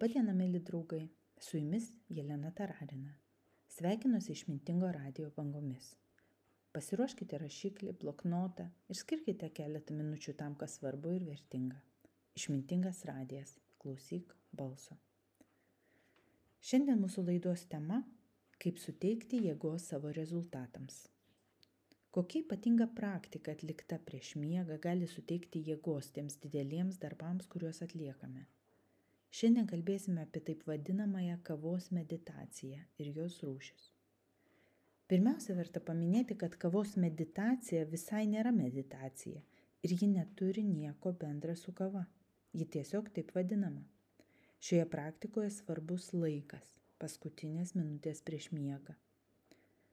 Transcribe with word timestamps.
Labadiena, 0.00 0.32
mėly 0.32 0.62
draugai, 0.64 1.02
su 1.44 1.58
jumis 1.58 1.90
Jelena 2.08 2.48
Tararina. 2.56 3.10
Sveikinuosi 3.68 4.30
išmintingo 4.32 4.88
radio 4.96 5.26
bangomis. 5.36 5.90
Pasiruoškite 6.72 7.36
rašiklį, 7.42 7.92
bloknotą 8.00 8.64
ir 8.88 8.96
skirkite 8.96 9.50
keletą 9.58 9.92
minučių 9.98 10.32
tam, 10.38 10.54
kas 10.56 10.78
svarbu 10.78 11.10
ir 11.18 11.26
vertinga. 11.26 11.82
Išmintingas 12.40 13.02
radijas. 13.10 13.52
Klausyk 13.82 14.32
balso. 14.56 14.96
Šiandien 16.64 17.02
mūsų 17.02 17.26
laidos 17.26 17.66
tema- 17.68 17.98
kaip 18.64 18.80
suteikti 18.80 19.42
jėgos 19.48 19.90
savo 19.92 20.14
rezultatams. 20.20 21.02
Kokia 22.10 22.40
ypatinga 22.46 22.86
praktika 22.94 23.52
atlikta 23.52 23.98
prieš 23.98 24.32
miegą 24.36 24.80
gali 24.80 25.06
suteikti 25.16 25.62
jėgos 25.68 26.08
tiems 26.16 26.40
dideliems 26.46 26.96
darbams, 27.04 27.44
kuriuos 27.46 27.82
atliekame. 27.82 28.46
Šiandien 29.30 29.66
kalbėsime 29.70 30.24
apie 30.26 30.40
taip 30.46 30.62
vadinamąją 30.66 31.36
kavos 31.46 31.84
meditaciją 31.94 32.80
ir 33.02 33.10
jos 33.18 33.36
rūšis. 33.46 33.84
Pirmiausia, 35.10 35.54
verta 35.58 35.82
paminėti, 35.86 36.34
kad 36.38 36.56
kavos 36.64 36.96
meditacija 37.04 37.84
visai 37.92 38.24
nėra 38.32 38.50
meditacija 38.56 39.42
ir 39.86 39.94
ji 40.00 40.08
neturi 40.10 40.64
nieko 40.66 41.12
bendra 41.22 41.54
su 41.62 41.74
kava. 41.82 42.04
Ji 42.58 42.66
tiesiog 42.74 43.12
taip 43.14 43.30
vadinama. 43.36 43.84
Šioje 44.58 44.88
praktikoje 44.90 45.50
svarbus 45.54 46.10
laikas- 46.12 46.74
paskutinės 47.00 47.76
minutės 47.78 48.22
prieš 48.26 48.50
miegą. 48.56 48.96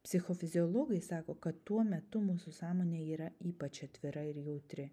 Psichofiziologai 0.03 1.01
sako, 1.01 1.35
kad 1.45 1.61
tuo 1.63 1.83
metu 1.83 2.21
mūsų 2.25 2.53
sąmonė 2.61 3.03
yra 3.13 3.29
ypač 3.51 3.83
atvira 3.85 4.25
ir 4.31 4.41
jautri 4.49 4.89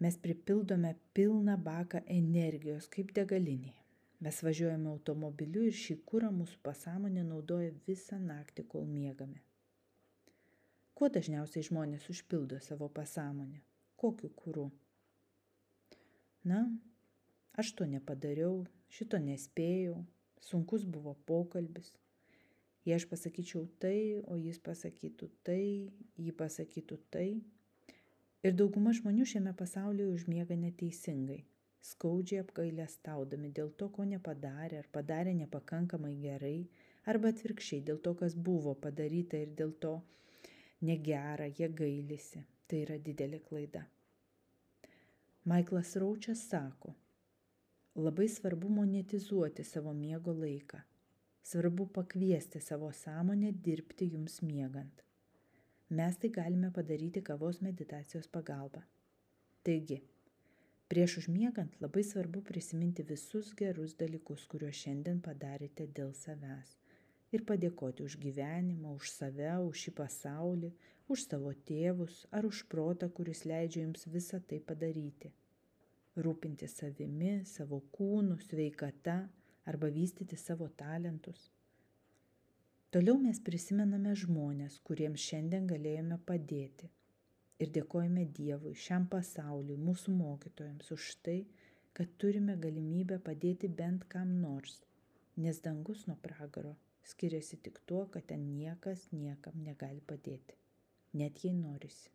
mes 0.00 0.18
pripildome 0.18 0.94
pilną 1.16 1.56
baką 1.56 2.02
energijos 2.12 2.88
kaip 2.92 3.12
degalinėje. 3.16 3.82
Mes 4.20 4.38
važiuojame 4.42 4.88
automobiliu 4.90 5.66
ir 5.68 5.76
šį 5.76 5.98
kūrą 6.08 6.30
mūsų 6.32 6.62
pasąmonė 6.64 7.24
naudoja 7.24 7.72
visą 7.88 8.16
naktį, 8.20 8.64
kol 8.72 8.86
miegame. 8.88 9.42
Kuo 10.96 11.10
dažniausiai 11.12 11.66
žmonės 11.66 12.08
užpildo 12.12 12.60
savo 12.64 12.88
pasąmonę? 12.88 13.60
Kokiu 14.00 14.30
kūru? 14.32 14.70
Na, 16.48 16.62
aš 17.60 17.74
to 17.76 17.88
nepadariau, 17.90 18.64
šito 18.88 19.20
nespėjau, 19.20 19.98
sunkus 20.40 20.86
buvo 20.88 21.12
pokalbis. 21.28 21.92
Jei 22.86 22.96
aš 22.96 23.08
pasakyčiau 23.10 23.66
tai, 23.82 24.22
o 24.24 24.38
jis 24.40 24.60
pasakytų 24.62 25.28
tai, 25.44 25.90
jį 26.16 26.32
pasakytų 26.40 27.00
tai, 27.10 27.28
Ir 28.46 28.54
dauguma 28.54 28.92
žmonių 28.94 29.24
šiame 29.26 29.52
pasaulyje 29.58 30.06
užmiega 30.14 30.54
neteisingai, 30.60 31.38
skaudžiai 31.82 32.44
apgailestaudami 32.44 33.48
dėl 33.56 33.72
to, 33.80 33.88
ko 33.96 34.04
nepadarė 34.06 34.78
ar 34.82 34.86
padarė 34.96 35.32
nepakankamai 35.38 36.12
gerai, 36.20 36.58
arba 37.10 37.32
atvirkščiai 37.34 37.82
dėl 37.88 37.98
to, 38.04 38.12
kas 38.20 38.36
buvo 38.48 38.76
padaryta 38.84 39.40
ir 39.42 39.56
dėl 39.60 39.72
to 39.82 39.96
negera, 40.90 41.48
jie 41.58 41.70
gailisi. 41.80 42.44
Tai 42.66 42.78
yra 42.82 42.98
didelė 42.98 43.38
klaida. 43.46 43.84
Maiklas 45.46 45.92
Raučias 46.02 46.40
sako, 46.50 46.94
labai 47.94 48.26
svarbu 48.26 48.70
monetizuoti 48.78 49.66
savo 49.66 49.92
miego 49.94 50.34
laiką. 50.34 50.80
Svarbu 51.46 51.86
pakviesti 51.98 52.60
savo 52.60 52.90
sąmonę 52.92 53.52
dirbti 53.68 54.10
jums 54.14 54.40
miegant. 54.42 55.05
Mes 55.88 56.16
tai 56.16 56.30
galime 56.30 56.70
padaryti 56.70 57.20
kavos 57.22 57.60
meditacijos 57.62 58.26
pagalba. 58.26 58.80
Taigi, 59.62 60.00
prieš 60.90 61.12
užmiegant 61.20 61.76
labai 61.78 62.02
svarbu 62.02 62.42
prisiminti 62.48 63.04
visus 63.06 63.52
gerus 63.60 63.94
dalykus, 64.00 64.48
kuriuos 64.50 64.80
šiandien 64.80 65.20
padarėte 65.22 65.86
dėl 65.98 66.10
savęs. 66.22 66.74
Ir 67.30 67.46
padėkoti 67.46 68.02
už 68.02 68.18
gyvenimą, 68.18 68.96
už 68.98 69.12
save, 69.14 69.52
už 69.68 69.84
šį 69.84 69.94
pasaulį, 70.02 70.72
už 71.06 71.28
savo 71.28 71.54
tėvus 71.70 72.24
ar 72.34 72.50
už 72.50 72.64
protą, 72.66 73.06
kuris 73.06 73.44
leidžia 73.46 73.84
jums 73.86 74.08
visą 74.10 74.42
tai 74.42 74.58
padaryti. 74.58 75.30
Rūpinti 76.18 76.66
savimi, 76.66 77.44
savo 77.46 77.78
kūnu, 77.94 78.40
sveikata 78.48 79.20
arba 79.70 79.94
vystyti 80.00 80.34
savo 80.34 80.66
talentus 80.82 81.52
Toliau 82.96 83.18
mes 83.20 83.36
prisimename 83.44 84.14
žmonės, 84.16 84.78
kuriems 84.88 85.20
šiandien 85.20 85.66
galėjome 85.68 86.16
padėti. 86.30 86.86
Ir 87.60 87.68
dėkojame 87.74 88.24
Dievui, 88.38 88.72
šiam 88.72 89.04
pasauliui, 89.12 89.76
mūsų 89.76 90.14
mokytojams 90.16 90.88
už 90.96 91.10
tai, 91.26 91.34
kad 91.92 92.14
turime 92.16 92.56
galimybę 92.56 93.20
padėti 93.28 93.68
bent 93.68 94.08
kam 94.08 94.32
nors, 94.40 94.78
nes 95.36 95.60
dangus 95.68 96.06
nuo 96.08 96.16
pragaro 96.24 96.72
skiriasi 97.12 97.60
tik 97.68 97.82
tuo, 97.84 98.06
kad 98.16 98.30
ten 98.32 98.48
niekas 98.54 99.10
niekam 99.12 99.60
negali 99.68 100.00
padėti, 100.00 100.56
net 101.20 101.44
jei 101.44 101.52
norisi. 101.52 102.08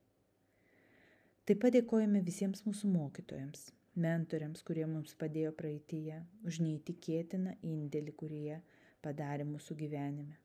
Taip 1.45 1.61
pat 1.61 1.77
dėkojame 1.77 2.25
visiems 2.25 2.65
mūsų 2.65 2.89
mokytojams, 2.97 3.67
mentoriams, 4.01 4.65
kurie 4.65 4.89
mums 4.89 5.13
padėjo 5.13 5.53
praeitįje, 5.61 6.23
už 6.41 6.63
neįtikėtiną 6.65 7.59
indėlį, 7.61 8.21
kurį 8.23 8.47
jie 8.49 8.63
padarė 9.05 9.45
mūsų 9.45 9.77
gyvenime. 9.85 10.41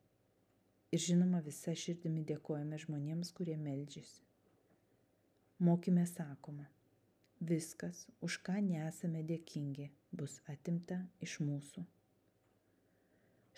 Ir 0.96 1.02
žinoma, 1.04 1.42
visa 1.44 1.74
širdimi 1.76 2.22
dėkojame 2.24 2.78
žmonėms, 2.80 3.28
kurie 3.36 3.58
meldžiasi. 3.60 4.22
Mokime 5.66 6.06
sakoma, 6.08 6.64
viskas, 7.50 8.06
už 8.24 8.38
ką 8.46 8.62
nesame 8.64 9.20
dėkingi, 9.28 9.90
bus 10.16 10.38
atimta 10.54 10.96
iš 11.26 11.34
mūsų. 11.44 11.84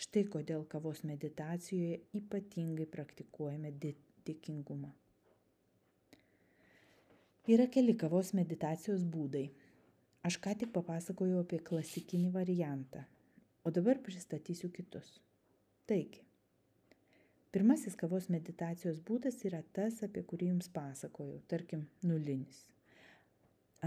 Štai 0.02 0.24
kodėl 0.34 0.66
kavos 0.72 1.04
meditacijoje 1.06 2.00
ypatingai 2.18 2.90
praktikuojame 2.90 3.70
dėkingumą. 3.86 4.90
Yra 7.54 7.70
keli 7.70 7.94
kavos 8.02 8.34
meditacijos 8.34 9.06
būdai. 9.16 9.44
Aš 10.26 10.42
ką 10.42 10.58
tik 10.58 10.74
papasakojau 10.74 11.44
apie 11.44 11.62
klasikinį 11.70 12.32
variantą, 12.34 13.06
o 13.62 13.70
dabar 13.70 14.02
pristatysiu 14.02 14.74
kitus. 14.74 15.20
Taigi, 15.86 16.26
Pirmasis 17.48 17.94
kavos 17.96 18.26
meditacijos 18.28 18.98
būdas 19.08 19.38
yra 19.48 19.62
tas, 19.72 20.02
apie 20.04 20.20
kurį 20.30 20.50
jums 20.50 20.66
pasakojau, 20.68 21.38
tarkim, 21.48 21.86
nulinis. 22.04 22.66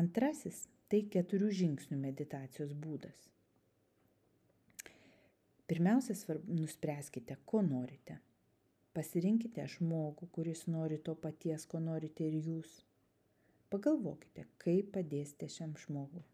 Antrasis- 0.02 0.64
tai 0.90 1.04
keturių 1.16 1.52
žingsnių 1.60 2.00
meditacijos 2.02 2.74
būdas. 2.74 3.28
Pirmiausia, 5.68 6.16
svarbu, 6.16 6.58
nuspręskite, 6.58 7.38
ko 7.46 7.62
norite. 7.62 8.18
Pasirinkite 8.98 9.68
žmogų, 9.76 10.28
kuris 10.36 10.66
nori 10.68 10.98
to 10.98 11.14
paties, 11.16 11.66
ko 11.66 11.80
norite 11.80 12.26
ir 12.28 12.42
jūs. 12.50 12.82
Pagalvokite, 13.70 14.50
kaip 14.58 14.92
padėsite 14.98 15.48
šiam 15.48 15.78
žmogui. 15.86 16.26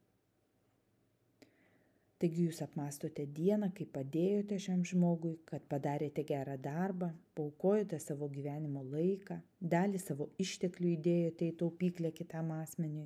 Taigi 2.18 2.48
jūs 2.48 2.64
apmastote 2.66 3.28
dieną, 3.38 3.68
kai 3.78 3.86
padėjote 3.94 4.58
šiam 4.64 4.80
žmogui, 4.90 5.36
kad 5.46 5.66
padarėte 5.70 6.24
gerą 6.26 6.56
darbą, 6.58 7.12
paukojote 7.38 8.00
savo 8.02 8.26
gyvenimo 8.34 8.82
laiką, 8.82 9.38
dalį 9.74 10.02
savo 10.02 10.26
išteklių 10.42 10.96
įdėjote 10.96 11.50
į 11.52 11.56
taupyklę 11.60 12.10
kitam 12.18 12.50
asmeniui. 12.56 13.06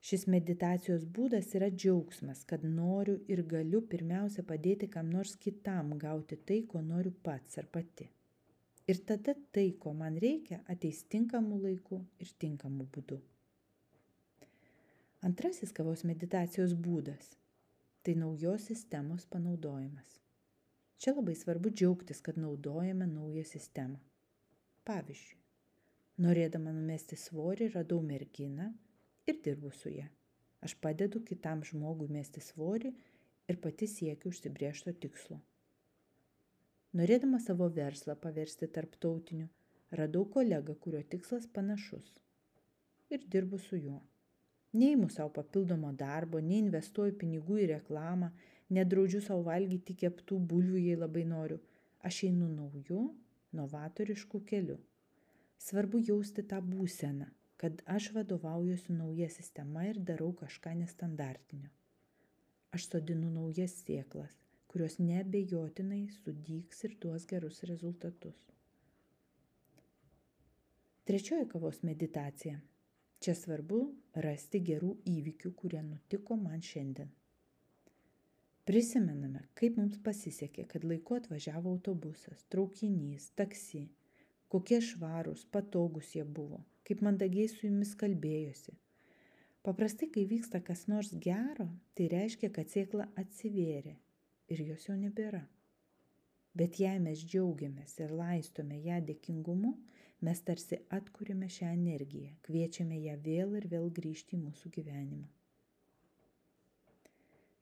Šis 0.00 0.28
meditacijos 0.30 1.02
būdas 1.16 1.50
yra 1.58 1.72
džiaugsmas, 1.74 2.44
kad 2.52 2.62
noriu 2.62 3.18
ir 3.34 3.42
galiu 3.50 3.82
pirmiausia 3.94 4.46
padėti 4.46 4.86
kam 4.94 5.10
nors 5.10 5.34
kitam 5.42 5.90
gauti 5.98 6.38
tai, 6.38 6.60
ko 6.70 6.84
noriu 6.86 7.12
pats 7.26 7.58
ar 7.58 7.66
pati. 7.66 8.06
Ir 8.86 9.02
tada 9.10 9.34
tai, 9.50 9.66
ko 9.82 9.90
man 9.98 10.22
reikia, 10.22 10.62
ateis 10.70 11.02
tinkamu 11.10 11.58
laiku 11.66 11.98
ir 12.22 12.30
tinkamu 12.38 12.86
būdu. 12.94 13.18
Antrasis 15.26 15.74
kavos 15.76 16.06
meditacijos 16.08 16.78
būdas 16.86 17.34
tai 18.02 18.14
naujos 18.14 18.64
sistemos 18.70 19.26
panaudojimas. 19.32 20.20
Čia 21.00 21.14
labai 21.16 21.34
svarbu 21.36 21.70
džiaugtis, 21.72 22.20
kad 22.20 22.38
naudojame 22.38 23.06
naują 23.08 23.44
sistemą. 23.48 24.00
Pavyzdžiui, 24.88 25.38
norėdama 26.24 26.72
numesti 26.76 27.16
svorį 27.16 27.70
radau 27.74 28.00
merginą 28.04 28.70
ir 29.28 29.40
dirbu 29.44 29.72
su 29.76 29.92
ja. 29.92 30.08
Aš 30.60 30.74
padedu 30.84 31.22
kitam 31.24 31.64
žmogui 31.64 32.08
mesti 32.12 32.40
svorį 32.44 32.92
ir 33.52 33.60
pati 33.64 33.88
siekiu 33.88 34.32
užsibriešto 34.32 34.92
tikslo. 35.04 35.40
Norėdama 37.00 37.40
savo 37.40 37.68
verslą 37.72 38.16
paversti 38.24 38.68
tarptautiniu, 38.76 39.48
radau 40.00 40.24
kolegą, 40.36 40.74
kurio 40.84 41.02
tikslas 41.14 41.46
panašus 41.58 42.16
ir 43.10 43.24
dirbu 43.34 43.58
su 43.58 43.76
juo. 43.76 44.00
Neimu 44.72 45.08
savo 45.10 45.32
papildomo 45.34 45.90
darbo, 45.98 46.38
neinvestuoju 46.38 47.16
pinigų 47.22 47.58
į 47.64 47.66
reklamą, 47.72 48.30
nedraudžiu 48.76 49.20
savo 49.24 49.42
valgyti 49.48 49.96
keptų 50.04 50.38
bulvių, 50.52 50.78
jei 50.84 50.98
labai 50.98 51.24
noriu. 51.26 51.58
Aš 52.06 52.22
einu 52.28 52.46
nauju, 52.52 53.00
novatorišku 53.58 54.40
keliu. 54.46 54.78
Svarbu 55.60 56.00
jausti 56.06 56.46
tą 56.52 56.62
būseną, 56.64 57.26
kad 57.60 57.82
aš 57.96 58.12
vadovaujuosi 58.14 58.94
nauja 58.94 59.28
sistema 59.28 59.84
ir 59.90 59.98
darau 59.98 60.30
kažką 60.32 60.78
nestandartinio. 60.78 61.68
aš 62.70 62.86
sodinu 62.86 63.30
naujas 63.34 63.72
sėklas, 63.82 64.34
kurios 64.70 64.98
nebejotinai 65.02 66.04
sudyks 66.20 66.84
ir 66.86 66.96
duos 67.02 67.26
gerus 67.26 67.64
rezultatus. 67.70 68.36
Trečioji 71.10 71.48
kavos 71.50 71.82
meditacija. 71.82 72.60
Čia 73.20 73.34
svarbu 73.36 73.78
rasti 74.24 74.62
gerų 74.64 74.94
įvykių, 75.04 75.50
kurie 75.52 75.80
nutiko 75.84 76.38
man 76.40 76.62
šiandien. 76.64 77.10
Prisimename, 78.64 79.42
kaip 79.60 79.76
mums 79.76 79.98
pasisekė, 80.00 80.64
kad 80.70 80.86
laiku 80.88 81.18
atvažiavo 81.18 81.74
autobusas, 81.74 82.46
traukinys, 82.48 83.26
taksi, 83.36 83.82
kokie 84.48 84.80
švarūs, 84.84 85.44
patogus 85.52 86.14
jie 86.16 86.24
buvo, 86.24 86.62
kaip 86.88 87.04
mandagiai 87.04 87.50
su 87.52 87.66
jumis 87.66 87.92
kalbėjosi. 88.00 88.72
Paprastai, 89.68 90.08
kai 90.08 90.24
vyksta 90.24 90.62
kas 90.64 90.86
nors 90.88 91.12
gero, 91.20 91.68
tai 91.92 92.08
reiškia, 92.08 92.48
kad 92.56 92.72
sėkla 92.72 93.10
atsivėrė 93.20 93.98
ir 94.48 94.68
jos 94.70 94.88
jau 94.88 94.96
nebėra. 94.96 95.42
Bet 96.58 96.80
jei 96.82 96.98
mes 96.98 97.22
džiaugiamės 97.22 97.98
ir 98.02 98.14
laistome 98.14 98.80
ją 98.82 98.98
dėkingumu, 99.06 99.74
mes 100.26 100.40
tarsi 100.46 100.80
atkūrime 100.96 101.48
šią 101.48 101.74
energiją, 101.76 102.32
kviečiame 102.46 102.98
ją 103.04 103.18
vėl 103.26 103.54
ir 103.60 103.68
vėl 103.70 103.90
grįžti 103.98 104.36
į 104.36 104.42
mūsų 104.46 104.72
gyvenimą. 104.76 105.28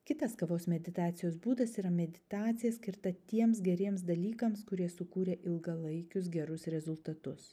Kitas 0.08 0.32
kavos 0.40 0.64
meditacijos 0.72 1.34
būdas 1.44 1.74
yra 1.80 1.90
meditacija 1.92 2.72
skirta 2.72 3.10
tiems 3.28 3.58
geriems 3.60 4.06
dalykams, 4.08 4.62
kurie 4.70 4.86
sukūrė 4.88 5.34
ilgalaikius 5.50 6.30
gerus 6.32 6.64
rezultatus. 6.72 7.50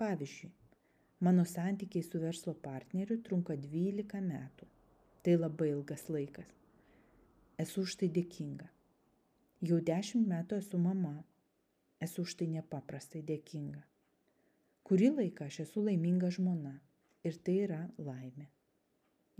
Pavyzdžiui, 0.00 0.48
mano 1.28 1.44
santykiai 1.44 2.06
su 2.06 2.22
verslo 2.22 2.54
partneriu 2.64 3.18
trunka 3.28 3.58
12 3.60 4.24
metų. 4.30 4.70
Tai 5.20 5.36
labai 5.36 5.68
ilgas 5.74 6.06
laikas. 6.08 6.48
Esu 7.60 7.84
už 7.84 7.98
tai 8.00 8.08
dėkinga. 8.08 8.70
Jau 9.64 9.80
10 9.80 10.26
metų 10.28 10.60
esu 10.60 10.78
mama. 10.78 11.16
Esu 12.00 12.26
už 12.28 12.36
tai 12.40 12.50
nepaprastai 12.52 13.22
dėkinga. 13.24 13.84
Kurį 14.84 15.12
laiką 15.20 15.46
aš 15.48 15.62
esu 15.64 15.84
laiminga 15.84 16.28
žmona 16.30 16.74
ir 17.24 17.38
tai 17.42 17.60
yra 17.64 17.84
laimė. 17.96 18.50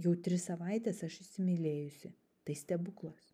Jau 0.00 0.14
tris 0.16 0.48
savaitės 0.48 1.04
aš 1.04 1.20
įsimylėjusi 1.24 2.12
Tai 2.46 2.54
stebuklas. 2.54 3.32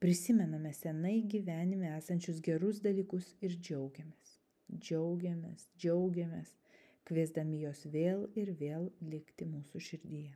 Prisimename 0.00 0.70
senai 0.72 1.18
gyvenime 1.32 1.90
esančius 1.98 2.38
gerus 2.40 2.78
dalykus 2.80 3.26
ir 3.44 3.58
džiaugiamės. 3.58 4.30
Džiaugiamės, 4.72 5.66
džiaugiamės, 5.76 6.54
kviesdami 7.04 7.60
jos 7.66 7.82
vėl 7.92 8.22
ir 8.40 8.54
vėl 8.62 8.86
likti 9.12 9.44
mūsų 9.50 9.82
širdyje. 9.88 10.32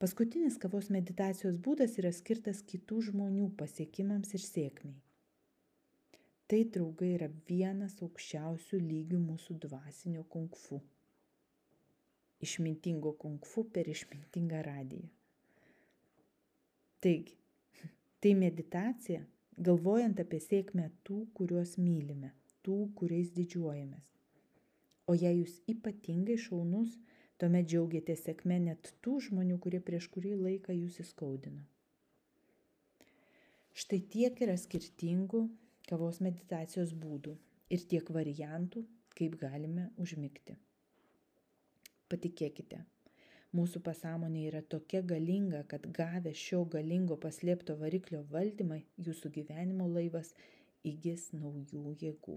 Paskutinis 0.00 0.54
kavos 0.56 0.86
meditacijos 0.94 1.58
būdas 1.60 1.98
yra 2.00 2.08
skirtas 2.16 2.62
kitų 2.70 3.02
žmonių 3.10 3.50
pasiekimams 3.60 4.30
ir 4.38 4.40
sėkmiai. 4.40 4.94
Tai 6.48 6.60
draugai 6.74 7.10
yra 7.18 7.28
vienas 7.50 7.98
aukščiausių 8.06 8.80
lygių 8.80 9.20
mūsų 9.26 9.58
dvasinio 9.66 10.24
kungfu. 10.32 10.78
Išmintingo 12.48 13.12
kungfu 13.20 13.66
per 13.74 13.92
išmintingą 13.92 14.62
radiją. 14.70 15.10
Taigi, 17.04 17.36
tai 18.24 18.32
meditacija, 18.40 19.20
galvojant 19.68 20.24
apie 20.24 20.40
sėkmę 20.46 20.88
tų, 21.04 21.26
kuriuos 21.36 21.76
mylime, 21.76 22.32
tų, 22.64 22.80
kuriais 22.96 23.36
didžiuojamės. 23.36 24.08
O 25.04 25.20
jei 25.26 25.42
jūs 25.42 25.60
ypatingai 25.68 26.40
šaunus, 26.40 26.96
tuomet 27.40 27.68
džiaugiatės 27.70 28.24
sėkme 28.26 28.58
net 28.66 28.92
tų 29.04 29.16
žmonių, 29.26 29.58
kurie 29.64 29.80
prieš 29.88 30.10
kurį 30.14 30.36
laiką 30.44 30.76
jūs 30.76 31.00
įskaudino. 31.04 31.64
Štai 33.80 34.00
tiek 34.12 34.40
yra 34.44 34.56
skirtingų 34.60 35.42
kavos 35.88 36.20
meditacijos 36.24 36.94
būdų 37.04 37.36
ir 37.74 37.84
tiek 37.92 38.14
variantų, 38.16 38.84
kaip 39.16 39.36
galime 39.40 39.88
užmigti. 40.04 40.56
Patikėkite, 42.10 42.84
Mūsų 43.58 43.80
pasąmonė 43.82 44.42
yra 44.46 44.60
tokia 44.72 45.00
galinga, 45.12 45.64
kad 45.70 45.86
gavę 45.94 46.30
šio 46.38 46.60
galingo 46.74 47.16
paslėpto 47.24 47.74
variklio 47.80 48.20
valdymą, 48.34 48.76
jūsų 49.06 49.30
gyvenimo 49.36 49.88
laivas 49.90 50.30
įgis 50.86 51.24
naujų 51.34 51.96
jėgų. 52.04 52.36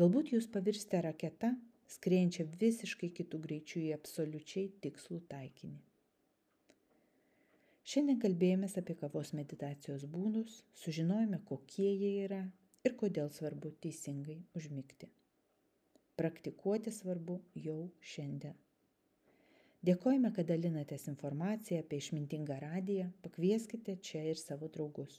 Galbūt 0.00 0.32
jūs 0.32 0.48
pavirsite 0.54 1.02
raketą, 1.04 1.50
skrienčią 1.96 2.46
visiškai 2.60 3.10
kitų 3.20 3.40
greičių 3.46 3.80
į 3.86 3.94
absoliučiai 3.96 4.68
tikslų 4.84 5.20
taikinį. 5.32 5.80
Šiandien 7.92 8.20
kalbėjomės 8.22 8.76
apie 8.78 8.94
kavos 8.98 9.32
meditacijos 9.34 10.04
būdus, 10.10 10.60
sužinojome, 10.84 11.40
kokie 11.48 11.88
jie 11.90 12.12
yra 12.24 12.44
ir 12.86 12.94
kodėl 13.00 13.30
svarbu 13.34 13.72
teisingai 13.82 14.38
užmigti. 14.58 15.08
Praktikuoti 16.18 16.92
svarbu 16.94 17.40
jau 17.58 17.80
šiandien. 18.12 18.54
Dėkojame, 19.82 20.30
kad 20.36 20.46
dalinatės 20.46 21.08
informaciją 21.10 21.80
apie 21.82 21.98
išmintingą 21.98 22.60
radiją, 22.62 23.08
pakvieskite 23.24 23.96
čia 24.08 24.22
ir 24.30 24.38
savo 24.38 24.68
draugus. 24.70 25.16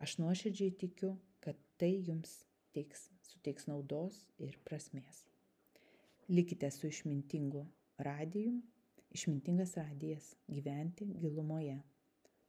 Aš 0.00 0.16
nuoširdžiai 0.22 0.72
tikiu, 0.80 1.12
kad 1.44 1.60
tai 1.76 1.92
jums 2.06 2.38
teiks, 2.72 3.10
suteiks 3.28 3.68
naudos 3.68 4.22
ir 4.40 4.56
prasmės. 4.64 5.26
Likite 6.32 6.70
su 6.70 6.86
išmintingu 6.86 7.66
radiju, 7.98 8.62
išmintingas 9.10 9.76
radijas 9.76 10.36
gyventi 10.48 11.18
gilumoje. 11.20 11.82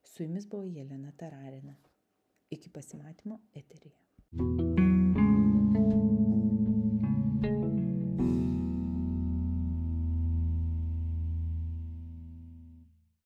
Su 0.03 0.23
jumis 0.23 0.47
buvo 0.49 0.63
Jelena 0.63 1.11
Tararina. 1.11 1.75
Iki 2.49 2.69
pasimatymo 2.69 3.39
eteryje. 3.53 4.72